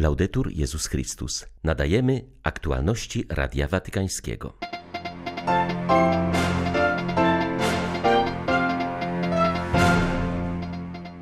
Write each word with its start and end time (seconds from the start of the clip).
Laudetur 0.00 0.52
Jezus 0.52 0.86
Chrystus. 0.86 1.46
Nadajemy 1.64 2.24
aktualności 2.42 3.24
Radia 3.28 3.68
Watykańskiego. 3.68 4.54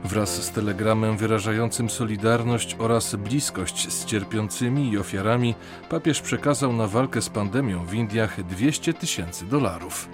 Wraz 0.04 0.44
z 0.44 0.50
telegramem 0.50 1.16
wyrażającym 1.16 1.90
solidarność 1.90 2.76
oraz 2.78 3.14
bliskość 3.14 3.92
z 3.92 4.04
cierpiącymi 4.04 4.92
i 4.92 4.98
ofiarami, 4.98 5.54
papież 5.90 6.20
przekazał 6.20 6.72
na 6.72 6.86
walkę 6.86 7.22
z 7.22 7.28
pandemią 7.28 7.86
w 7.86 7.94
Indiach 7.94 8.46
200 8.46 8.94
tysięcy 8.94 9.44
dolarów. 9.44 10.08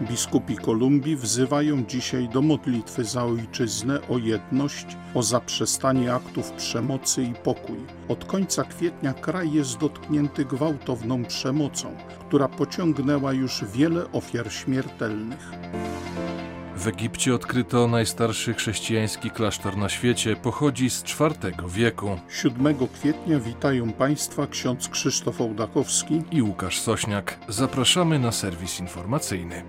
Biskupi 0.00 0.56
Kolumbii 0.56 1.16
wzywają 1.16 1.84
dzisiaj 1.84 2.28
do 2.28 2.42
modlitwy 2.42 3.04
za 3.04 3.24
ojczyznę, 3.24 4.00
o 4.08 4.18
jedność, 4.18 4.86
o 5.14 5.22
zaprzestanie 5.22 6.14
aktów 6.14 6.52
przemocy 6.52 7.22
i 7.22 7.34
pokój. 7.34 7.78
Od 8.08 8.24
końca 8.24 8.64
kwietnia 8.64 9.12
kraj 9.12 9.52
jest 9.52 9.78
dotknięty 9.78 10.44
gwałtowną 10.44 11.24
przemocą, 11.24 11.96
która 12.28 12.48
pociągnęła 12.48 13.32
już 13.32 13.64
wiele 13.64 14.12
ofiar 14.12 14.52
śmiertelnych. 14.52 15.50
W 16.76 16.88
Egipcie 16.88 17.34
odkryto 17.34 17.88
najstarszy 17.88 18.54
chrześcijański 18.54 19.30
klasztor 19.30 19.76
na 19.76 19.88
świecie, 19.88 20.36
pochodzi 20.36 20.90
z 20.90 21.04
IV 21.04 21.52
wieku. 21.68 22.18
7 22.28 22.88
kwietnia 22.88 23.40
witają 23.40 23.92
Państwa 23.92 24.46
ksiądz 24.46 24.88
Krzysztof 24.88 25.40
Ołdakowski 25.40 26.22
i 26.30 26.42
Łukasz 26.42 26.80
Sośniak. 26.80 27.38
Zapraszamy 27.48 28.18
na 28.18 28.32
serwis 28.32 28.80
informacyjny. 28.80 29.62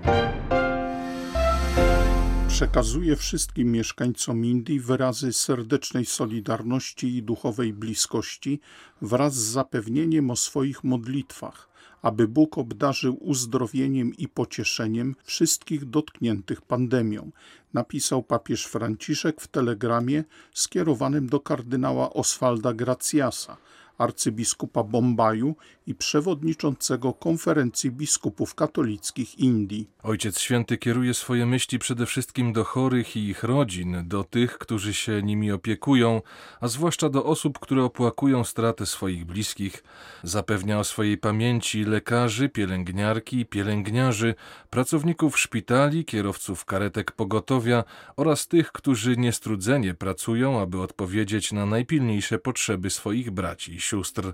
Przekazuje 2.47 3.15
wszystkim 3.15 3.71
mieszkańcom 3.71 4.45
Indii 4.45 4.79
wyrazy 4.79 5.33
serdecznej 5.33 6.05
solidarności 6.05 7.17
i 7.17 7.23
duchowej 7.23 7.73
bliskości 7.73 8.59
wraz 9.01 9.33
z 9.35 9.51
zapewnieniem 9.51 10.31
o 10.31 10.35
swoich 10.35 10.83
modlitwach 10.83 11.74
aby 12.05 12.27
Bóg 12.27 12.57
obdarzył 12.57 13.17
uzdrowieniem 13.21 14.13
i 14.17 14.27
pocieszeniem 14.27 15.15
wszystkich 15.23 15.85
dotkniętych 15.85 16.62
pandemią, 16.62 17.31
napisał 17.73 18.23
papież 18.23 18.65
Franciszek 18.65 19.41
w 19.41 19.47
telegramie 19.47 20.23
skierowanym 20.53 21.27
do 21.27 21.39
kardynała 21.39 22.13
Oswalda 22.13 22.73
Graciasa, 22.73 23.57
arcybiskupa 23.98 24.84
Bombaju 24.84 25.55
i 25.88 25.96
przewodniczącego 25.96 27.13
konferencji 27.13 27.91
biskupów 27.91 28.55
katolickich 28.55 29.40
Indii. 29.40 29.90
Ojciec 30.04 30.40
Święty 30.40 30.77
kieruje 30.77 31.13
swoje 31.13 31.46
myśli 31.46 31.79
przede 31.79 32.05
wszystkim 32.05 32.54
do 32.54 32.63
chorych 32.63 33.15
i 33.15 33.20
ich 33.20 33.43
rodzin, 33.43 34.04
do 34.07 34.24
tych, 34.24 34.57
którzy 34.57 34.93
się 34.93 35.24
nimi 35.24 35.52
opiekują, 35.52 36.21
a 36.62 36.68
zwłaszcza 36.68 37.10
do 37.10 37.26
osób, 37.26 37.60
które 37.60 37.84
opłakują 37.84 38.43
stratę 38.43 38.85
swoich 38.85 39.26
bliskich. 39.26 39.84
Zapewnia 40.24 40.80
o 40.80 40.84
swojej 40.84 41.18
pamięci 41.18 41.84
lekarzy, 41.84 42.49
pielęgniarki 42.49 43.46
pielęgniarzy, 43.46 44.35
pracowników 44.70 45.40
szpitali, 45.40 46.05
kierowców 46.05 46.65
karetek 46.65 47.12
pogotowia 47.12 47.84
oraz 48.18 48.48
tych, 48.48 48.71
którzy 48.71 49.18
niestrudzenie 49.18 49.93
pracują, 49.93 50.62
aby 50.62 50.82
odpowiedzieć 50.82 51.52
na 51.52 51.65
najpilniejsze 51.65 52.40
potrzeby 52.40 52.90
swoich 52.90 53.32
braci 53.32 53.80
sióstr. 53.85 54.33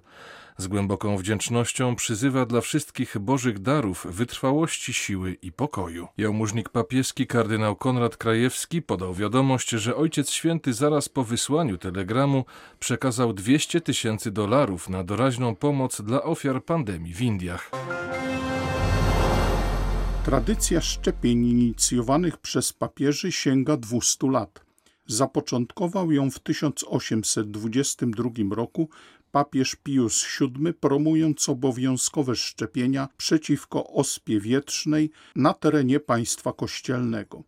Z 0.58 0.68
głęboką 0.68 1.18
wdzięcznością 1.18 1.96
przyzywa 1.96 2.46
dla 2.46 2.62
wszystkich 2.62 3.18
bożych 3.18 3.60
darów 3.60 4.08
wytrwałości, 4.10 4.94
siły 4.94 5.34
i 5.34 5.52
pokoju. 5.52 6.08
Jałmużnik 6.18 6.70
papieski 6.70 7.28
kardynał 7.28 7.76
Konrad 7.76 8.18
Krajewski 8.18 8.82
podał 8.82 9.14
wiadomość, 9.14 9.70
że 9.70 9.96
Ojciec 9.96 10.30
Święty 10.30 10.74
zaraz 10.74 11.10
po 11.10 11.24
wysłaniu 11.24 11.78
telegramu 11.78 12.46
przekazał 12.80 13.34
200 13.34 13.82
tysięcy 13.82 14.32
dolarów 14.32 14.90
na 14.90 15.04
doraźną 15.04 15.56
pomoc 15.56 16.02
dla 16.02 16.24
ofiar 16.24 16.64
pandemii 16.64 17.14
w 17.14 17.22
Indiach. 17.22 17.72
Tradycja 20.26 20.82
szczepień 20.82 21.46
inicjowanych 21.46 22.38
przez 22.38 22.74
papieży 22.74 23.32
sięga 23.32 23.78
200 23.78 24.28
lat. 24.28 24.66
Zapoczątkował 25.08 26.12
ją 26.12 26.32
w 26.32 26.40
1822 26.40 28.30
roku 28.56 28.90
papież 29.32 29.76
Pius 29.76 30.26
VII 30.40 30.74
promując 30.74 31.50
obowiązkowe 31.50 32.36
szczepienia 32.36 33.08
przeciwko 33.18 33.88
ospie 33.88 34.40
wietrznej 34.40 35.12
na 35.36 35.54
terenie 35.54 36.00
państwa 36.00 36.54
kościelnego. 36.54 37.44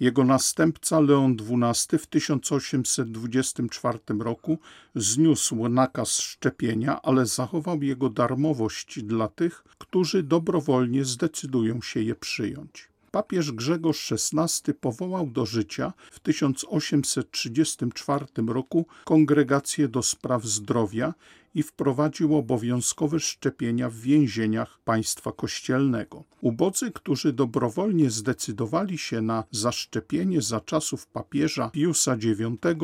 Jego 0.00 0.24
następca 0.24 1.00
Leon 1.00 1.36
XII 1.40 1.98
w 1.98 2.06
1824 2.06 3.98
roku 4.20 4.58
zniósł 4.94 5.68
nakaz 5.68 6.20
szczepienia, 6.20 7.02
ale 7.02 7.26
zachował 7.26 7.82
jego 7.82 8.10
darmowość 8.10 9.02
dla 9.02 9.28
tych, 9.28 9.64
którzy 9.78 10.22
dobrowolnie 10.22 11.04
zdecydują 11.04 11.82
się 11.82 12.00
je 12.00 12.14
przyjąć 12.14 12.95
papież 13.10 13.52
Grzegorz 13.52 14.12
XVI 14.12 14.74
powołał 14.74 15.26
do 15.26 15.46
życia 15.46 15.92
w 16.10 16.20
1834 16.20 18.26
roku 18.48 18.86
Kongregację 19.04 19.88
do 19.88 20.02
Spraw 20.02 20.44
Zdrowia 20.44 21.14
i 21.56 21.62
wprowadził 21.62 22.36
obowiązkowe 22.36 23.20
szczepienia 23.20 23.90
w 23.90 23.94
więzieniach 23.94 24.78
państwa 24.84 25.32
kościelnego. 25.32 26.24
Ubodzy, 26.40 26.92
którzy 26.92 27.32
dobrowolnie 27.32 28.10
zdecydowali 28.10 28.98
się 28.98 29.20
na 29.20 29.44
zaszczepienie 29.50 30.42
za 30.42 30.60
czasów 30.60 31.06
papieża 31.06 31.70
Piusa 31.70 32.14
IX, 32.14 32.76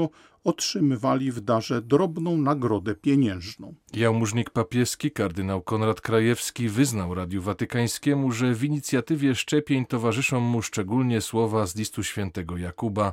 otrzymywali 0.44 1.32
w 1.32 1.41
darze 1.41 1.82
drobną 1.82 2.37
nagrodę 2.37 2.94
pieniężną. 2.94 3.75
Jałmużnik 3.94 4.50
papieski 4.50 5.11
kardynał 5.11 5.62
Konrad 5.62 6.00
Krajewski 6.00 6.69
wyznał 6.69 7.15
Radiu 7.15 7.43
Watykańskiemu, 7.43 8.32
że 8.32 8.55
w 8.55 8.65
inicjatywie 8.65 9.34
szczepień 9.34 9.87
towarzyszą 9.87 10.41
mu 10.41 10.62
szczególnie 10.62 11.21
słowa 11.21 11.66
z 11.66 11.77
listu 11.77 12.03
świętego 12.03 12.56
Jakuba: 12.56 13.12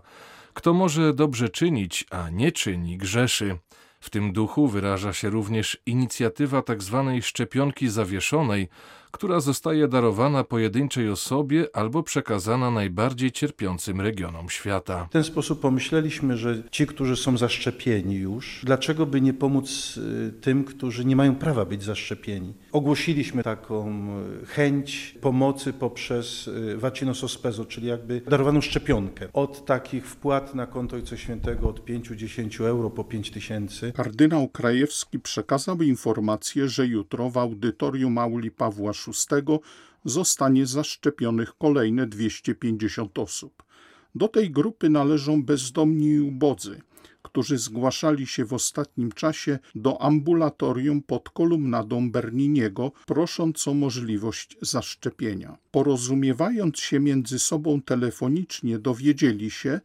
Kto 0.54 0.74
może 0.74 1.14
dobrze 1.14 1.50
czynić, 1.50 2.06
a 2.12 2.30
nie 2.30 2.52
czyni, 2.52 2.98
grzeszy. 2.98 3.58
W 4.00 4.10
tym 4.10 4.34
duchu 4.34 4.68
wyraża 4.68 5.14
się 5.14 5.30
również 5.30 5.78
inicjatywa 5.86 6.62
tzw. 6.64 7.12
Tak 7.14 7.24
szczepionki 7.24 7.90
zawieszonej, 7.90 8.70
która 9.12 9.40
zostaje 9.40 9.88
darowana 9.88 10.44
pojedynczej 10.44 11.10
osobie 11.10 11.68
albo 11.74 12.04
przekazana 12.04 12.72
najbardziej 12.72 13.32
cierpiącym 13.32 14.02
regionom 14.02 14.50
świata. 14.50 15.06
W 15.10 15.14
ten 15.14 15.24
sposób 15.24 15.60
pomyśleliśmy, 15.60 16.38
że 16.38 16.64
ci, 16.72 16.88
którzy 16.88 17.16
są 17.16 17.38
zaszczepieni 17.38 18.16
już, 18.16 18.62
dlaczego 18.64 19.06
by 19.06 19.22
nie 19.22 19.34
pomóc 19.34 19.98
y, 19.98 20.32
tym, 20.42 20.64
którzy 20.64 21.06
nie 21.06 21.16
mają 21.16 21.36
prawa 21.36 21.66
być 21.66 21.84
zaszczepieni? 21.84 22.54
Ogłosiliśmy 22.72 23.44
taką 23.44 24.08
y, 24.44 24.46
chęć 24.46 25.16
pomocy 25.22 25.74
poprzez 25.74 26.48
y, 26.48 26.78
Vacino 26.78 27.16
Sospeso, 27.16 27.66
czyli 27.66 27.88
jakby 27.88 28.22
darowaną 28.22 28.62
szczepionkę. 28.62 29.28
Od 29.34 29.66
takich 29.66 30.08
wpłat 30.08 30.56
na 30.56 30.68
konto 30.68 30.96
Ojca 30.96 31.18
Świętego 31.18 31.70
od 31.70 31.86
5-10 31.86 32.66
euro 32.66 32.90
po 32.90 33.04
5 33.04 33.32
tysięcy. 33.32 33.92
Kardynał 33.96 34.48
Krajewski 34.48 35.20
przekazał 35.20 35.82
informację, 35.82 36.70
że 36.70 36.88
jutro 36.88 37.30
w 37.30 37.38
audytorium 37.38 38.18
Auli 38.18 38.52
Pawła 38.52 38.94
VI 39.08 39.60
zostanie 40.06 40.66
zaszczepionych 40.66 41.58
kolejne 41.58 42.08
250 42.08 43.20
osób. 43.20 43.64
Do 44.16 44.28
tej 44.28 44.52
grupy 44.52 44.90
należą 44.90 45.44
bezdomni 45.44 46.08
i 46.08 46.20
ubodzy, 46.20 46.82
którzy 47.22 47.58
zgłaszali 47.58 48.28
się 48.28 48.46
w 48.46 48.54
ostatnim 48.54 49.12
czasie 49.12 49.60
do 49.76 50.02
ambulatorium 50.02 51.02
pod 51.02 51.30
kolumnadą 51.30 52.12
Berniniego, 52.12 52.92
prosząc 53.06 53.68
o 53.68 53.74
możliwość 53.74 54.58
zaszczepienia. 54.62 55.58
Porozumiewając 55.72 56.80
się 56.80 57.00
między 57.00 57.40
sobą 57.40 57.82
telefonicznie, 57.82 58.80
dowiedzieli 58.80 59.52
się, 59.52 59.82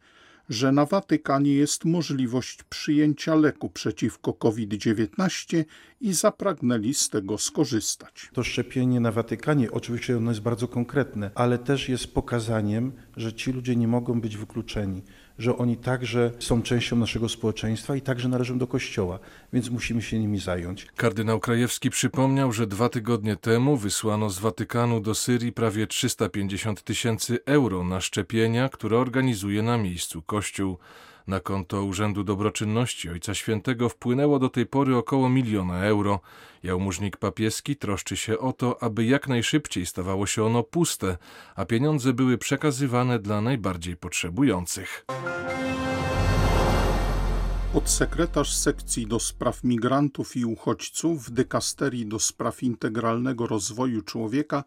że 0.49 0.71
na 0.71 0.85
Watykanie 0.85 1.53
jest 1.53 1.85
możliwość 1.85 2.63
przyjęcia 2.63 3.35
leku 3.35 3.69
przeciwko 3.69 4.33
COVID-19 4.33 5.63
i 6.01 6.13
zapragnęli 6.13 6.93
z 6.93 7.09
tego 7.09 7.37
skorzystać. 7.37 8.29
To 8.33 8.43
szczepienie 8.43 8.99
na 8.99 9.11
Watykanie, 9.11 9.71
oczywiście 9.71 10.17
ono 10.17 10.31
jest 10.31 10.41
bardzo 10.41 10.67
konkretne, 10.67 11.31
ale 11.35 11.57
też 11.57 11.89
jest 11.89 12.13
pokazaniem, 12.13 12.91
że 13.17 13.33
ci 13.33 13.51
ludzie 13.51 13.75
nie 13.75 13.87
mogą 13.87 14.21
być 14.21 14.37
wykluczeni 14.37 15.01
że 15.39 15.57
oni 15.57 15.77
także 15.77 16.31
są 16.39 16.61
częścią 16.61 16.95
naszego 16.95 17.29
społeczeństwa 17.29 17.95
i 17.95 18.01
także 18.01 18.29
należą 18.29 18.57
do 18.57 18.67
Kościoła, 18.67 19.19
więc 19.53 19.69
musimy 19.69 20.01
się 20.01 20.19
nimi 20.19 20.39
zająć. 20.39 20.87
Kardynał 20.95 21.39
Krajewski 21.39 21.89
przypomniał, 21.89 22.51
że 22.51 22.67
dwa 22.67 22.89
tygodnie 22.89 23.35
temu 23.35 23.77
wysłano 23.77 24.29
z 24.29 24.39
Watykanu 24.39 25.01
do 25.01 25.15
Syrii 25.15 25.51
prawie 25.51 25.87
350 25.87 26.83
tysięcy 26.83 27.39
euro 27.45 27.83
na 27.83 28.01
szczepienia, 28.01 28.69
które 28.69 28.97
organizuje 28.97 29.63
na 29.63 29.77
miejscu 29.77 30.21
Kościół. 30.21 30.77
Na 31.27 31.39
konto 31.39 31.83
Urzędu 31.83 32.23
Dobroczynności 32.23 33.09
Ojca 33.09 33.33
Świętego 33.33 33.89
wpłynęło 33.89 34.39
do 34.39 34.49
tej 34.49 34.65
pory 34.65 34.97
około 34.97 35.29
miliona 35.29 35.85
euro. 35.85 36.19
Jałmużnik 36.63 37.17
papieski 37.17 37.75
troszczy 37.75 38.17
się 38.17 38.39
o 38.39 38.53
to, 38.53 38.83
aby 38.83 39.05
jak 39.05 39.27
najszybciej 39.27 39.85
stawało 39.85 40.27
się 40.27 40.43
ono 40.43 40.63
puste, 40.63 41.17
a 41.55 41.65
pieniądze 41.65 42.13
były 42.13 42.37
przekazywane 42.37 43.19
dla 43.19 43.41
najbardziej 43.41 43.97
potrzebujących. 43.97 45.05
Podsekretarz 47.73 48.55
sekcji 48.55 49.07
do 49.07 49.19
spraw 49.19 49.63
migrantów 49.63 50.35
i 50.35 50.45
uchodźców 50.45 51.25
w 51.25 51.31
dykasterii 51.31 52.05
do 52.05 52.19
spraw 52.19 52.63
integralnego 52.63 53.47
rozwoju 53.47 54.01
człowieka 54.01 54.63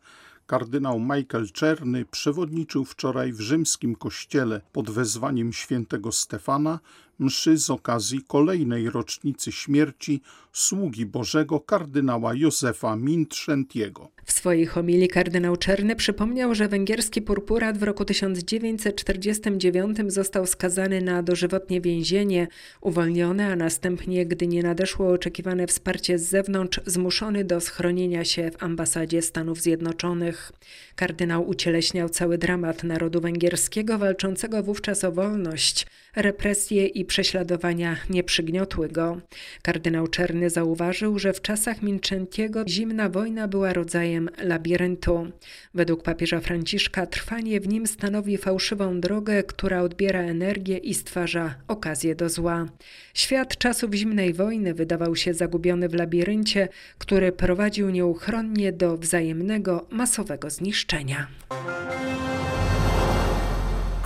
kardynał 0.49 1.00
Michael 1.00 1.50
Czerny 1.53 2.05
przewodniczył 2.05 2.85
wczoraj 2.85 3.33
w 3.33 3.41
rzymskim 3.41 3.97
kościele 3.97 4.61
pod 4.73 4.91
wezwaniem 4.91 5.53
świętego 5.53 6.12
Stefana 6.12 6.81
mszy 7.19 7.59
z 7.59 7.70
okazji 7.70 8.20
kolejnej 8.26 8.91
rocznicy 8.91 9.53
śmierci 9.53 10.20
sługi 10.53 11.06
Bożego 11.06 11.61
kardynała 11.61 12.35
Józefa 12.35 12.97
Mintrzentiego. 12.97 14.09
W 14.25 14.32
swojej 14.32 14.67
homilii 14.67 15.09
kardynał 15.09 15.56
Czerny 15.56 15.97
przypomniał, 15.97 16.55
że 16.55 16.69
węgierski 16.69 17.23
purpurat 17.23 17.79
w 17.79 17.82
roku 17.82 18.05
1949 18.05 19.99
został 20.06 20.47
skazany 20.47 21.00
na 21.03 21.23
dożywotnie 21.23 21.81
więzienie, 21.81 22.49
uwolniony, 22.81 23.53
a 23.53 23.56
następnie, 23.56 24.26
gdy 24.26 24.47
nie 24.47 24.62
nadeszło 24.62 25.09
oczekiwane 25.09 25.67
wsparcie 25.67 26.19
z 26.19 26.29
zewnątrz, 26.29 26.81
zmuszony 26.87 27.44
do 27.44 27.61
schronienia 27.61 28.25
się 28.25 28.50
w 28.50 28.62
ambasadzie 28.62 29.23
Stanów 29.23 29.61
Zjednoczonych. 29.61 30.53
Kardynał 30.97 31.49
ucieleśniał 31.49 32.09
cały 32.09 32.38
dramat 32.38 32.85
narodu 32.85 33.21
węgierskiego, 33.21 33.99
walczącego 33.99 34.62
wówczas 34.62 35.05
o 35.05 35.12
wolność. 35.12 35.87
Represje 36.17 36.87
i 36.87 37.05
prześladowania 37.09 37.97
nie 38.11 38.25
przygniotły 38.25 38.89
go. 38.89 39.21
Kardynał 39.63 40.09
Czerny 40.09 40.51
zauważył, 40.51 41.19
że 41.19 41.33
w 41.33 41.43
czasach 41.43 41.83
Minczętiego 41.83 42.65
zimna 42.69 43.09
wojna 43.09 43.49
była 43.49 43.73
rodzajem 43.73 44.29
labiryntu. 44.43 45.33
Według 45.75 46.03
papieża 46.03 46.41
Franciszka 46.41 47.07
trwanie 47.07 47.61
w 47.61 47.69
nim 47.69 47.87
stanowi 47.87 48.37
fałszywą 48.37 49.01
drogę, 49.01 49.43
która 49.43 49.81
odbiera 49.81 50.21
energię 50.21 50.77
i 50.77 50.95
stwarza 50.95 51.55
okazję 51.69 52.15
do 52.15 52.29
zła. 52.29 52.67
Świat 53.15 53.59
czasów 53.59 53.95
zimnej 53.95 54.35
wojny 54.35 54.75
wydawał 54.75 55.17
się 55.17 55.35
zagubiony 55.35 55.89
w 55.89 55.95
labiryncie, 55.95 56.69
który 56.99 57.33
prowadził 57.33 57.91
nieuchronnie 57.91 58.73
do 58.73 58.97
wzajemnego, 58.97 59.87
masowego 59.91 60.51
zniszczenia. 60.51 61.27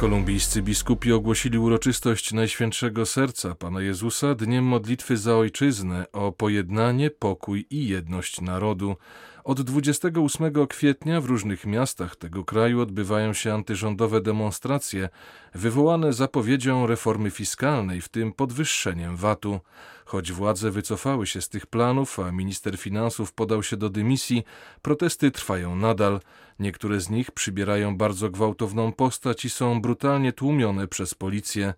Kolumbijscy 0.03 0.63
biskupi 0.63 1.13
ogłosili 1.13 1.59
uroczystość 1.59 2.33
Najświętszego 2.33 3.07
Serca 3.07 3.55
Pana 3.55 3.81
Jezusa 3.81 4.35
dniem 4.35 4.65
modlitwy 4.65 5.17
za 5.17 5.37
ojczyznę 5.37 6.13
o 6.13 6.33
pojednanie, 6.33 7.11
pokój 7.11 7.67
i 7.71 7.89
jedność 7.89 8.41
narodu. 8.41 8.97
Od 9.45 9.61
28 9.61 10.67
kwietnia 10.67 11.21
w 11.21 11.25
różnych 11.25 11.67
miastach 11.67 12.17
tego 12.17 12.45
kraju 12.45 12.81
odbywają 12.81 13.33
się 13.33 13.55
antyrządowe 13.55 14.21
demonstracje 14.21 15.09
wywołane 15.55 16.13
zapowiedzią 16.13 16.87
reformy 16.87 17.31
fiskalnej, 17.31 18.01
w 18.01 18.09
tym 18.09 18.33
podwyższeniem 18.33 19.17
VAT-u. 19.17 19.61
Choć 20.05 20.33
władze 20.33 20.71
wycofały 20.71 21.27
się 21.27 21.41
z 21.41 21.49
tych 21.49 21.67
planów, 21.67 22.19
a 22.19 22.33
minister 22.33 22.79
finansów 22.79 23.33
podał 23.33 23.63
się 23.63 23.77
do 23.77 23.91
dymisji, 23.91 24.45
protesty 24.83 25.31
trwają 25.31 25.77
nadal. 25.77 26.21
Niektóre 26.59 27.01
z 27.01 27.11
nich 27.11 27.31
przybierają 27.31 27.97
bardzo 27.97 28.31
gwałtowną 28.31 28.93
postać 28.93 29.45
i 29.45 29.51
są 29.51 29.81
brutalnie 29.81 30.33
tłumione 30.33 30.89
przez 30.89 31.15
policję. 31.15 31.75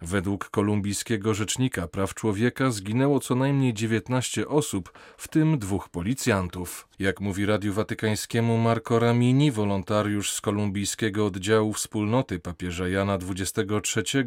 Według 0.00 0.50
kolumbijskiego 0.50 1.34
rzecznika 1.34 1.88
praw 1.88 2.14
człowieka 2.14 2.70
zginęło 2.70 3.20
co 3.20 3.34
najmniej 3.34 3.74
19 3.74 4.48
osób, 4.48 4.92
w 5.16 5.28
tym 5.28 5.58
dwóch 5.58 5.88
policjantów. 5.88 6.88
Jak 6.98 7.20
mówi 7.20 7.46
Radiu 7.46 7.72
Watykańskiemu 7.72 8.58
Marco 8.58 8.98
Ramini, 8.98 9.52
wolontariusz 9.52 10.32
z 10.32 10.40
kolumbijskiego 10.40 11.26
oddziału 11.26 11.72
wspólnoty 11.72 12.40
papieża 12.40 12.88
Jana 12.88 13.14
XXIII, 13.14 14.24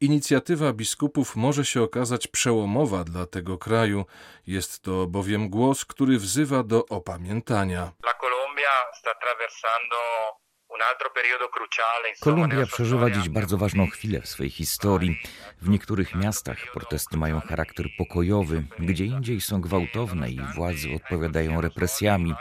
inicjatywa 0.00 0.72
biskupów 0.72 1.36
może 1.36 1.64
się 1.64 1.82
okazać 1.82 2.26
przełomowa 2.26 3.04
dla 3.04 3.26
tego 3.26 3.58
kraju. 3.58 4.04
Jest 4.46 4.82
to 4.82 5.06
bowiem 5.06 5.48
głos, 5.48 5.84
który 5.84 6.18
wzywa 6.18 6.62
do 6.62 6.86
opamiętania. 6.86 7.92
La 8.04 8.14
Colombia 8.14 8.72
sta 8.98 9.10
attraversando 9.10 9.96
Kolumbia 12.20 12.66
przeżywa 12.66 13.10
dziś 13.10 13.28
bardzo 13.28 13.58
ważną 13.58 13.86
chwilę 13.86 14.20
w 14.20 14.28
swojej 14.28 14.50
historii. 14.50 15.20
W 15.62 15.68
niektórych 15.68 16.14
miastach 16.14 16.58
protesty 16.72 17.16
mają 17.16 17.40
charakter 17.40 17.86
pokojowy, 17.98 18.64
gdzie 18.78 19.04
indziej 19.04 19.40
są 19.40 19.60
gwałtowne 19.60 20.30
i 20.30 20.40
władze 20.54 20.88
odpowiadają 20.96 21.60
represjami. 21.60 22.34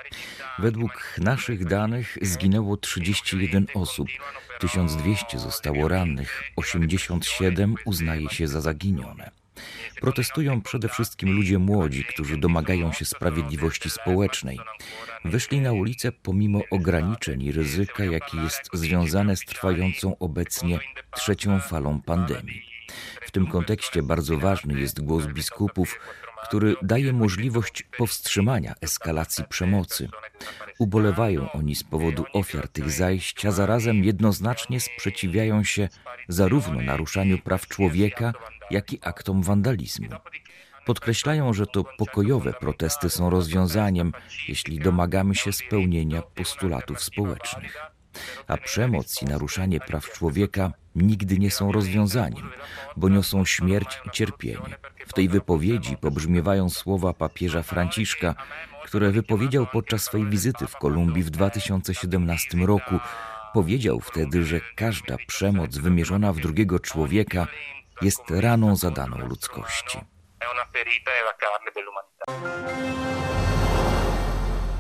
Według 0.59 1.18
naszych 1.18 1.65
danych 1.65 2.18
zginęło 2.21 2.77
31 2.77 3.65
osób, 3.74 4.07
1200 4.59 5.39
zostało 5.39 5.88
rannych, 5.88 6.44
87 6.56 7.75
uznaje 7.86 8.30
się 8.30 8.47
za 8.47 8.62
zaginione. 8.62 9.38
Protestują 10.01 10.61
przede 10.61 10.89
wszystkim 10.89 11.31
ludzie 11.31 11.59
młodzi, 11.59 12.06
którzy 12.06 12.38
domagają 12.38 12.94
się 12.94 13.06
sprawiedliwości 13.06 13.89
społecznej. 13.89 14.59
Wyszli 15.25 15.61
na 15.61 15.71
ulicę 15.73 16.11
pomimo 16.11 16.61
ograniczeń 16.71 17.41
i 17.41 17.51
ryzyka, 17.51 18.03
jakie 18.06 18.38
jest 18.38 18.69
związane 18.73 19.35
z 19.35 19.39
trwającą 19.39 20.17
obecnie 20.17 20.79
trzecią 21.15 21.59
falą 21.59 22.01
pandemii. 22.01 22.61
W 23.21 23.31
tym 23.31 23.47
kontekście 23.47 24.03
bardzo 24.03 24.38
ważny 24.38 24.79
jest 24.79 25.01
głos 25.01 25.25
biskupów, 25.25 26.00
który 26.44 26.75
daje 26.81 27.13
możliwość 27.13 27.83
powstrzymania 27.97 28.75
eskalacji 28.81 29.44
przemocy. 29.50 30.09
Ubolewają 30.79 31.51
oni 31.51 31.75
z 31.75 31.83
powodu 31.83 32.25
ofiar 32.33 32.67
tych 32.67 32.91
zajść, 32.91 33.45
a 33.45 33.51
zarazem 33.51 34.03
jednoznacznie 34.03 34.79
sprzeciwiają 34.79 35.63
się 35.63 35.89
zarówno 36.27 36.81
naruszaniu 36.81 37.38
praw 37.38 37.67
człowieka, 37.67 38.33
jak 38.71 38.94
i 38.94 39.00
aktom 39.01 39.44
wandalizmu. 39.44 40.10
Podkreślają, 40.86 41.54
że 41.54 41.66
to 41.68 41.83
pokojowe 41.98 42.54
protesty 42.54 43.10
są 43.10 43.30
rozwiązaniem, 43.30 44.12
jeśli 44.48 44.80
domagamy 44.80 45.36
się 45.36 45.54
spełnienia 45.54 46.21
postulatów 46.21 47.04
społecznych. 47.04 47.77
A 48.48 48.57
przemoc 48.57 49.21
i 49.21 49.25
naruszanie 49.25 49.80
praw 49.80 50.12
człowieka 50.12 50.71
nigdy 50.95 51.38
nie 51.38 51.51
są 51.51 51.71
rozwiązaniem, 51.71 52.50
bo 52.98 53.10
niosą 53.10 53.45
śmierć 53.45 54.00
i 54.07 54.12
cierpienie. 54.12 54.75
W 55.07 55.13
tej 55.13 55.30
wypowiedzi 55.30 55.98
pobrzmiewają 55.98 56.69
słowa 56.69 57.13
papieża 57.13 57.63
Franciszka, 57.63 58.36
które 58.86 59.12
wypowiedział 59.12 59.68
podczas 59.72 60.04
swojej 60.04 60.27
wizyty 60.27 60.68
w 60.68 60.75
Kolumbii 60.75 61.24
w 61.24 61.30
2017 61.30 62.57
roku. 62.57 62.95
Powiedział 63.54 64.00
wtedy, 64.00 64.45
że 64.45 64.60
każda 64.75 65.18
przemoc 65.27 65.77
wymierzona 65.77 66.33
w 66.33 66.39
drugiego 66.39 66.80
człowieka 66.80 67.48
jest 68.01 68.22
raną 68.30 68.75
zadaną 68.75 69.28
ludzkości. 69.28 70.00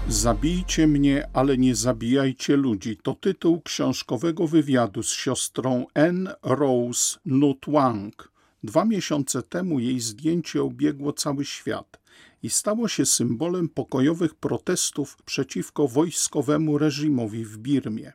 Zabijcie 0.07 0.87
mnie, 0.87 1.29
ale 1.33 1.57
nie 1.57 1.75
zabijajcie 1.75 2.57
ludzi. 2.57 2.97
To 2.97 3.13
tytuł 3.13 3.61
książkowego 3.61 4.47
wywiadu 4.47 5.03
z 5.03 5.11
siostrą 5.11 5.85
N. 5.93 6.29
Rose 6.43 7.19
Nutwang. 7.25 8.31
Dwa 8.63 8.85
miesiące 8.85 9.43
temu 9.43 9.79
jej 9.79 9.99
zdjęcie 9.99 10.63
obiegło 10.63 11.13
cały 11.13 11.45
świat 11.45 11.99
i 12.43 12.49
stało 12.49 12.87
się 12.87 13.05
symbolem 13.05 13.69
pokojowych 13.69 14.35
protestów 14.35 15.17
przeciwko 15.25 15.87
wojskowemu 15.87 16.77
reżimowi 16.77 17.45
w 17.45 17.57
Birmie. 17.57 18.13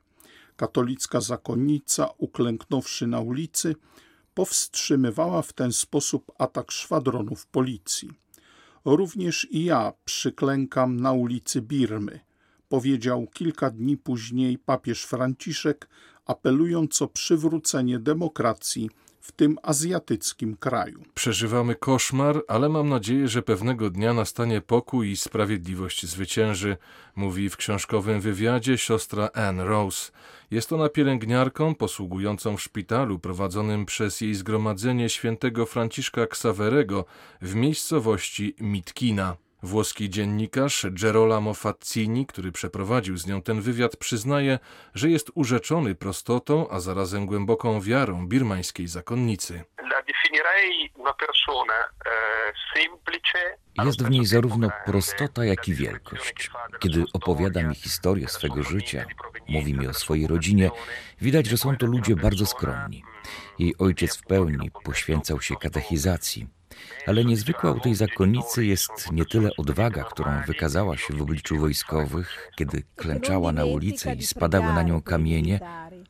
Katolicka 0.57 1.21
zakonnica, 1.21 2.09
uklęknąwszy 2.19 3.07
na 3.07 3.21
ulicy, 3.21 3.75
powstrzymywała 4.35 5.43
w 5.43 5.53
ten 5.53 5.73
sposób 5.73 6.33
atak 6.39 6.73
szwadronów 6.73 7.47
policji. 7.47 8.11
Również 8.85 9.47
i 9.51 9.65
ja 9.65 9.93
przyklękam 10.05 11.01
na 11.01 11.13
ulicy 11.13 11.63
Birmy, 11.63 12.21
powiedział 12.69 13.27
kilka 13.33 13.71
dni 13.71 13.97
później 13.97 14.59
papież 14.59 15.05
Franciszek, 15.05 15.89
apelując 16.27 17.03
o 17.03 17.09
przywrócenie 17.09 17.99
demokracji 17.99 18.91
w 19.25 19.33
tym 19.33 19.59
azjatyckim 19.63 20.57
kraju. 20.57 21.03
Przeżywamy 21.15 21.75
koszmar, 21.75 22.43
ale 22.49 22.69
mam 22.69 22.89
nadzieję, 22.89 23.29
że 23.29 23.43
pewnego 23.43 23.91
dnia 23.91 24.15
nastanie 24.15 24.61
pokój 24.61 25.11
i 25.11 25.17
sprawiedliwość 25.17 26.07
zwycięży, 26.07 26.77
mówi 27.17 27.51
w 27.51 27.57
książkowym 27.57 28.21
wywiadzie 28.21 28.79
siostra 28.79 29.31
Anne 29.35 29.65
Rose. 29.65 30.13
Jest 30.51 30.73
ona 30.73 30.89
pielęgniarką 30.89 31.75
posługującą 31.75 32.57
w 32.57 32.63
szpitalu 32.63 33.19
prowadzonym 33.19 33.87
przez 33.87 34.21
jej 34.21 34.35
zgromadzenie 34.35 35.09
świętego 35.09 35.67
Franciszka 35.67 36.23
Xaverego 36.23 37.05
w 37.43 37.55
miejscowości 37.55 38.55
Mitkina. 38.61 39.37
Włoski 39.65 40.11
dziennikarz 40.11 40.87
Gerolamo 40.91 41.55
Fazzini, 41.55 42.27
który 42.27 42.53
przeprowadził 42.53 43.17
z 43.17 43.27
nią 43.27 43.43
ten 43.43 43.61
wywiad, 43.61 43.97
przyznaje, 43.97 44.59
że 44.95 45.11
jest 45.11 45.31
urzeczony 45.35 45.95
prostotą, 45.95 46.69
a 46.71 46.81
zarazem 46.81 47.27
głęboką 47.27 47.81
wiarą 47.81 48.29
birmańskiej 48.29 48.87
zakonnicy. 48.87 49.65
Eh, 53.79 53.85
jest 53.85 54.03
w 54.03 54.11
niej 54.11 54.27
zarówno 54.27 54.71
prostota, 54.87 55.45
jak 55.45 55.69
i 55.69 55.75
wielkość. 55.75 56.51
Kiedy 56.81 57.05
opowiada 57.13 57.63
mi 57.63 57.75
historię 57.75 58.29
swego 58.29 58.63
życia, 58.63 59.05
mówi 59.49 59.75
mi 59.75 59.87
o 59.87 59.95
swojej 59.95 60.27
rodzinie, 60.27 60.71
widać, 61.21 61.47
że 61.47 61.57
są 61.57 61.77
to 61.77 61.87
ludzie 61.87 62.17
bardzo 62.17 62.47
skromni. 62.47 63.05
Jej 63.59 63.75
ojciec 63.79 64.17
w 64.17 64.23
pełni 64.23 64.71
poświęcał 64.85 65.41
się 65.41 65.57
katechizacji. 65.57 66.49
Ale 67.07 67.25
niezwykła 67.25 67.73
u 67.73 67.81
tej 67.81 67.95
zakonnicy 67.95 68.67
jest 68.67 69.13
nie 69.13 69.25
tyle 69.25 69.51
odwaga, 69.59 70.05
którą 70.05 70.31
wykazała 70.47 70.97
się 70.97 71.15
w 71.15 71.23
obliczu 71.23 71.57
wojskowych, 71.57 72.51
kiedy 72.57 72.83
klęczała 72.97 73.53
na 73.53 73.65
ulicy 73.65 74.13
i 74.13 74.23
spadały 74.23 74.67
na 74.67 74.83
nią 74.83 75.03
kamienie, 75.03 75.61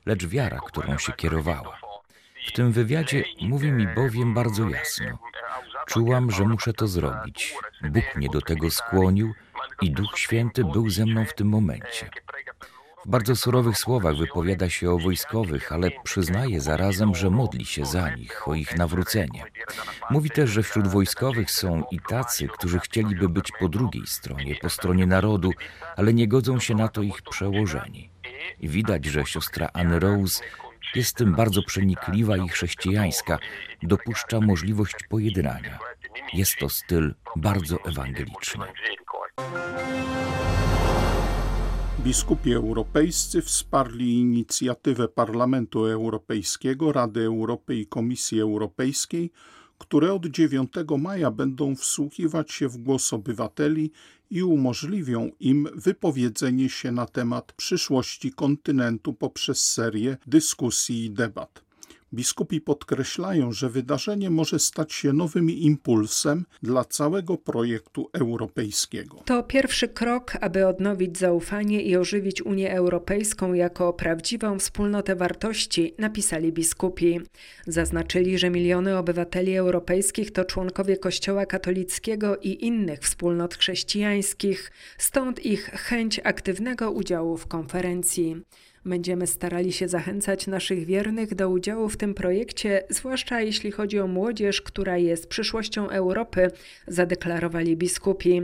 lecz 0.06 0.26
wiara, 0.26 0.60
którą 0.66 0.98
się 0.98 1.12
kierowała. 1.12 1.78
W 2.46 2.52
tym 2.52 2.72
wywiadzie 2.72 3.24
mówi 3.40 3.72
mi 3.72 3.86
bowiem 3.86 4.34
bardzo 4.34 4.68
jasno: 4.68 5.18
Czułam, 5.86 6.30
że 6.30 6.44
muszę 6.44 6.72
to 6.72 6.88
zrobić. 6.88 7.54
Bóg 7.82 8.04
mnie 8.16 8.28
do 8.28 8.40
tego 8.40 8.70
skłonił 8.70 9.34
i 9.82 9.90
Duch 9.90 10.18
Święty 10.18 10.64
był 10.64 10.90
ze 10.90 11.06
mną 11.06 11.24
w 11.24 11.34
tym 11.34 11.48
momencie. 11.48 12.10
W 13.04 13.08
bardzo 13.08 13.36
surowych 13.36 13.78
słowach 13.78 14.16
wypowiada 14.16 14.70
się 14.70 14.90
o 14.90 14.98
wojskowych, 14.98 15.72
ale 15.72 15.90
przyznaje 16.04 16.60
zarazem, 16.60 17.14
że 17.14 17.30
modli 17.30 17.64
się 17.64 17.86
za 17.86 18.10
nich, 18.10 18.48
o 18.48 18.54
ich 18.54 18.76
nawrócenie. 18.76 19.44
Mówi 20.10 20.30
też, 20.30 20.50
że 20.50 20.62
wśród 20.62 20.86
wojskowych 20.86 21.50
są 21.50 21.84
i 21.90 22.00
tacy, 22.08 22.48
którzy 22.48 22.78
chcieliby 22.78 23.28
być 23.28 23.52
po 23.60 23.68
drugiej 23.68 24.06
stronie, 24.06 24.54
po 24.54 24.70
stronie 24.70 25.06
narodu, 25.06 25.50
ale 25.96 26.14
nie 26.14 26.28
godzą 26.28 26.60
się 26.60 26.74
na 26.74 26.88
to 26.88 27.02
ich 27.02 27.22
przełożeni. 27.22 28.10
I 28.60 28.68
widać, 28.68 29.04
że 29.04 29.26
siostra 29.26 29.70
Anne 29.72 29.98
Rose 29.98 30.42
jest 30.94 31.16
tym 31.16 31.34
bardzo 31.34 31.62
przenikliwa 31.62 32.36
i 32.36 32.48
chrześcijańska, 32.48 33.38
dopuszcza 33.82 34.40
możliwość 34.40 34.94
pojednania. 35.08 35.78
Jest 36.32 36.56
to 36.56 36.68
styl 36.68 37.14
bardzo 37.36 37.76
ewangeliczny. 37.84 38.66
Biskupi 42.04 42.52
europejscy 42.52 43.42
wsparli 43.42 44.18
inicjatywę 44.18 45.08
Parlamentu 45.08 45.86
Europejskiego, 45.86 46.92
Rady 46.92 47.20
Europy 47.20 47.76
i 47.76 47.86
Komisji 47.86 48.40
Europejskiej, 48.40 49.30
które 49.78 50.12
od 50.12 50.26
9 50.26 50.72
maja 50.98 51.30
będą 51.30 51.76
wsłuchiwać 51.76 52.52
się 52.52 52.68
w 52.68 52.76
głos 52.76 53.12
obywateli 53.12 53.90
i 54.30 54.42
umożliwią 54.42 55.30
im 55.40 55.68
wypowiedzenie 55.74 56.68
się 56.68 56.92
na 56.92 57.06
temat 57.06 57.52
przyszłości 57.52 58.32
kontynentu 58.32 59.14
poprzez 59.14 59.66
serię 59.66 60.16
dyskusji 60.26 61.04
i 61.04 61.10
debat. 61.10 61.64
Biskupi 62.14 62.60
podkreślają, 62.60 63.52
że 63.52 63.70
wydarzenie 63.70 64.30
może 64.30 64.58
stać 64.58 64.92
się 64.92 65.12
nowym 65.12 65.50
impulsem 65.50 66.44
dla 66.62 66.84
całego 66.84 67.38
projektu 67.38 68.10
europejskiego. 68.12 69.22
To 69.24 69.42
pierwszy 69.42 69.88
krok, 69.88 70.32
aby 70.40 70.66
odnowić 70.66 71.18
zaufanie 71.18 71.82
i 71.82 71.96
ożywić 71.96 72.42
Unię 72.42 72.72
Europejską 72.72 73.52
jako 73.52 73.92
prawdziwą 73.92 74.58
wspólnotę 74.58 75.16
wartości, 75.16 75.94
napisali 75.98 76.52
biskupi. 76.52 77.20
Zaznaczyli, 77.66 78.38
że 78.38 78.50
miliony 78.50 78.98
obywateli 78.98 79.56
europejskich 79.56 80.30
to 80.30 80.44
członkowie 80.44 80.96
Kościoła 80.96 81.46
katolickiego 81.46 82.36
i 82.36 82.64
innych 82.64 83.00
wspólnot 83.00 83.54
chrześcijańskich, 83.54 84.72
stąd 84.98 85.46
ich 85.46 85.64
chęć 85.64 86.20
aktywnego 86.24 86.90
udziału 86.90 87.36
w 87.36 87.46
konferencji. 87.46 88.42
Będziemy 88.86 89.26
starali 89.26 89.72
się 89.72 89.88
zachęcać 89.88 90.46
naszych 90.46 90.84
wiernych 90.84 91.34
do 91.34 91.48
udziału 91.48 91.88
w 91.88 91.96
tym 91.96 92.14
projekcie, 92.14 92.84
zwłaszcza 92.90 93.40
jeśli 93.40 93.72
chodzi 93.72 94.00
o 94.00 94.06
młodzież, 94.06 94.62
która 94.62 94.96
jest 94.96 95.28
przyszłością 95.28 95.88
Europy, 95.88 96.50
zadeklarowali 96.86 97.76
biskupi. 97.76 98.42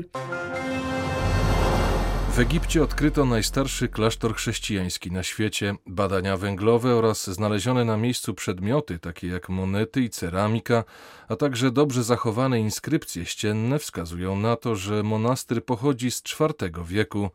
W 2.32 2.38
Egipcie 2.38 2.82
odkryto 2.82 3.25
najstarszy 3.25 3.88
klasztor 3.88 4.35
chrześcijański 4.35 5.12
na 5.12 5.23
świecie. 5.23 5.75
Badania 5.87 6.37
węglowe 6.37 6.94
oraz 6.94 7.30
znalezione 7.30 7.85
na 7.85 7.97
miejscu 7.97 8.35
przedmioty, 8.35 8.99
takie 8.99 9.26
jak 9.26 9.49
monety 9.49 10.00
i 10.00 10.11
ceramika, 10.11 10.85
a 11.28 11.37
także 11.37 11.70
dobrze 11.70 12.04
zachowane 12.04 12.61
inskrypcje 12.61 13.26
ścienne 13.26 13.78
wskazują 13.78 14.37
na 14.37 14.56
to, 14.56 14.76
że 14.76 15.02
monastyr 15.02 15.64
pochodzi 15.64 16.11
z 16.11 16.23
IV 16.40 16.85
wieku. 16.85 17.30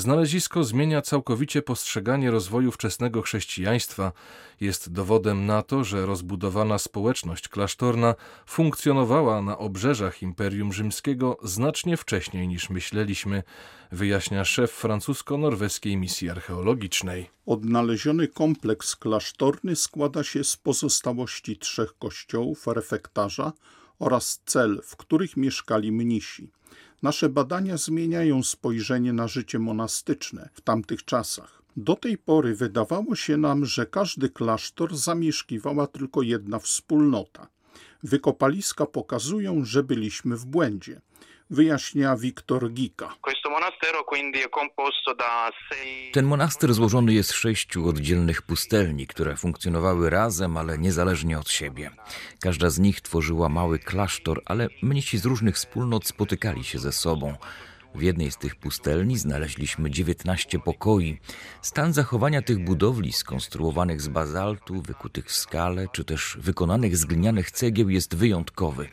Znalezisko 0.00 0.64
zmienia 0.64 1.02
całkowicie 1.02 1.62
postrzeganie 1.62 2.30
rozwoju 2.30 2.72
wczesnego 2.72 3.22
chrześcijaństwa. 3.22 4.12
Jest 4.60 4.92
dowodem 4.92 5.46
na 5.46 5.62
to, 5.62 5.84
że 5.84 6.06
rozbudowana 6.06 6.78
społeczność 6.78 7.48
klasztorna 7.48 8.14
funkcjonowała 8.46 9.42
na 9.42 9.58
obrzeżach 9.58 10.22
Imperium 10.22 10.72
Rzymskiego 10.72 11.38
znacznie 11.42 11.96
wcześniej 11.96 12.48
niż 12.48 12.70
myśleliśmy, 12.70 13.42
wyjaśnia 13.92 14.44
szef 14.44 14.72
francusko-norweskiej 14.72 15.96
misji 15.96 16.30
archeologicznej. 16.30 17.30
Odnaleziony 17.46 18.28
kompleks 18.28 18.96
klasztorny 18.96 19.76
składa 19.76 20.24
się 20.24 20.44
z 20.44 20.56
pozostałości 20.56 21.56
trzech 21.56 21.98
kościołów, 21.98 22.66
refektarza 22.66 23.52
oraz 23.98 24.42
cel, 24.46 24.80
w 24.84 24.96
których 24.96 25.36
mieszkali 25.36 25.92
mnisi. 25.92 26.50
Nasze 27.02 27.28
badania 27.28 27.76
zmieniają 27.76 28.42
spojrzenie 28.42 29.12
na 29.12 29.28
życie 29.28 29.58
monastyczne 29.58 30.48
w 30.52 30.60
tamtych 30.60 31.04
czasach. 31.04 31.62
Do 31.76 31.96
tej 31.96 32.18
pory 32.18 32.54
wydawało 32.54 33.16
się 33.16 33.36
nam, 33.36 33.64
że 33.66 33.86
każdy 33.86 34.28
klasztor 34.28 34.96
zamieszkiwała 34.96 35.86
tylko 35.86 36.22
jedna 36.22 36.58
wspólnota. 36.58 37.48
Wykopaliska 38.02 38.86
pokazują, 38.86 39.64
że 39.64 39.82
byliśmy 39.82 40.36
w 40.36 40.46
błędzie 40.46 41.00
wyjaśnia 41.50 42.16
Wiktor 42.16 42.70
Gika. 42.70 43.14
Ten 46.12 46.26
monastyr 46.26 46.74
złożony 46.74 47.12
jest 47.12 47.30
z 47.30 47.34
sześciu 47.34 47.88
oddzielnych 47.88 48.42
pustelni, 48.42 49.06
które 49.06 49.36
funkcjonowały 49.36 50.10
razem, 50.10 50.56
ale 50.56 50.78
niezależnie 50.78 51.38
od 51.38 51.50
siebie. 51.50 51.90
Każda 52.40 52.70
z 52.70 52.78
nich 52.78 53.00
tworzyła 53.00 53.48
mały 53.48 53.78
klasztor, 53.78 54.42
ale 54.44 54.68
mnisi 54.82 55.18
z 55.18 55.24
różnych 55.24 55.54
wspólnot 55.54 56.06
spotykali 56.06 56.64
się 56.64 56.78
ze 56.78 56.92
sobą. 56.92 57.34
W 57.94 58.02
jednej 58.02 58.30
z 58.30 58.36
tych 58.36 58.56
pustelni 58.56 59.18
znaleźliśmy 59.18 59.90
19 59.90 60.58
pokoi. 60.58 61.18
Stan 61.62 61.92
zachowania 61.92 62.42
tych 62.42 62.64
budowli, 62.64 63.12
skonstruowanych 63.12 64.00
z 64.00 64.08
bazaltu, 64.08 64.82
wykutych 64.82 65.26
w 65.26 65.36
skale, 65.36 65.86
czy 65.92 66.04
też 66.04 66.38
wykonanych 66.40 66.96
z 66.96 67.04
glinianych 67.04 67.50
cegieł, 67.50 67.88
jest 67.88 68.16
wyjątkowy. 68.16 68.88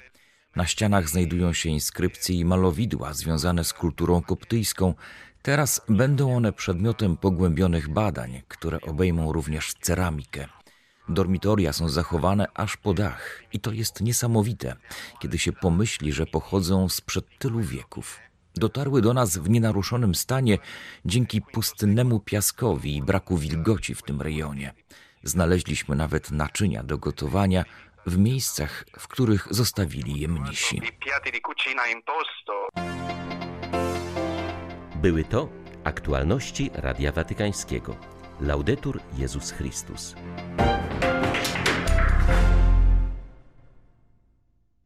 Na 0.58 0.66
ścianach 0.66 1.10
znajdują 1.10 1.54
się 1.54 1.70
inskrypcje 1.70 2.36
i 2.36 2.46
malowidła 2.46 3.14
związane 3.14 3.64
z 3.64 3.74
kulturą 3.74 4.22
koptyjską. 4.22 4.94
Teraz 5.42 5.82
będą 5.90 6.36
one 6.36 6.54
przedmiotem 6.54 7.18
pogłębionych 7.18 7.90
badań, 7.90 8.42
które 8.48 8.82
obejmą 8.82 9.34
również 9.34 9.74
ceramikę. 9.82 10.48
Dormitoria 11.10 11.74
są 11.74 11.90
zachowane 11.90 12.48
aż 12.54 12.78
po 12.78 12.94
dach 12.94 13.44
i 13.54 13.60
to 13.60 13.72
jest 13.72 14.02
niesamowite, 14.02 14.76
kiedy 15.20 15.38
się 15.38 15.52
pomyśli, 15.54 16.14
że 16.14 16.26
pochodzą 16.26 16.90
sprzed 16.90 17.26
tylu 17.40 17.60
wieków. 17.60 18.20
Dotarły 18.56 19.02
do 19.02 19.14
nas 19.14 19.38
w 19.38 19.50
nienaruszonym 19.50 20.16
stanie 20.16 20.58
dzięki 21.06 21.42
pustynnemu 21.42 22.20
piaskowi 22.20 22.96
i 22.96 23.04
braku 23.04 23.38
wilgoci 23.38 23.96
w 23.96 24.02
tym 24.02 24.22
rejonie. 24.22 24.74
Znaleźliśmy 25.24 25.96
nawet 25.96 26.32
naczynia 26.32 26.84
do 26.84 26.98
gotowania, 26.98 27.66
w 28.08 28.18
miejscach, 28.18 28.86
w 29.00 29.08
których 29.08 29.48
zostawili 29.50 30.20
je 30.20 30.28
mnisi. 30.28 30.82
Były 34.96 35.24
to 35.24 35.50
aktualności 35.84 36.70
Radia 36.74 37.12
Watykańskiego. 37.12 37.96
Laudetur 38.42 39.00
Jezus 39.18 39.52
Chrystus. 39.52 40.16